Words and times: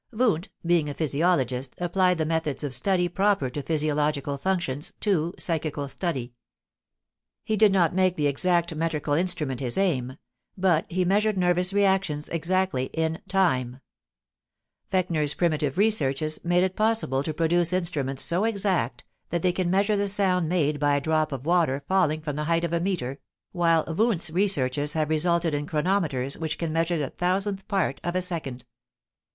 Wundt, 0.11 0.49
being 0.65 0.89
a 0.89 0.95
physiologist, 0.95 1.75
applied 1.77 2.17
the 2.17 2.25
methods 2.25 2.63
of 2.63 2.73
study 2.73 3.07
proper 3.07 3.51
to 3.51 3.61
physiological 3.61 4.35
functions 4.35 4.93
to 4.99 5.31
psychical 5.37 5.87
study. 5.87 6.33
He 7.43 7.55
did 7.55 7.71
not 7.71 7.93
make 7.93 8.15
the 8.15 8.25
exact 8.25 8.73
metrical 8.73 9.13
instrument 9.13 9.59
his 9.59 9.77
aim; 9.77 10.17
but 10.57 10.87
he 10.91 11.05
measured 11.05 11.37
nervous 11.37 11.71
reactions 11.71 12.27
exactly 12.29 12.85
in 12.93 13.21
time. 13.27 13.79
Fechner's 14.91 15.35
primitive 15.35 15.77
researches 15.77 16.43
made 16.43 16.63
it 16.63 16.75
possible 16.75 17.21
to 17.21 17.31
produce 17.31 17.71
instruments 17.71 18.23
so 18.23 18.43
exact 18.43 19.03
that 19.29 19.43
they 19.43 19.51
can 19.51 19.69
measure 19.69 19.95
the 19.95 20.07
sound 20.07 20.49
made 20.49 20.79
by 20.79 20.95
a 20.95 20.99
drop 21.01 21.31
of 21.31 21.45
water 21.45 21.83
falling 21.87 22.21
from 22.23 22.35
the 22.35 22.45
height 22.45 22.63
of 22.63 22.73
a 22.73 22.79
meter, 22.79 23.19
while 23.51 23.83
Wundt's 23.85 24.31
researches 24.31 24.93
have 24.93 25.09
resulted 25.11 25.53
in 25.53 25.67
chronometers 25.67 26.39
which 26.39 26.57
can 26.57 26.73
measure 26.73 26.97
the 26.97 27.11
thousandth 27.11 27.67
part 27.67 28.01
of 28.03 28.15
a 28.15 28.23
second. 28.23 28.65